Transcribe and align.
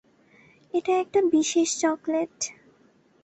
এটা 0.73 0.93
একটা 0.93 1.19
বিশেষ 1.31 1.69
চকলেট। 1.79 2.35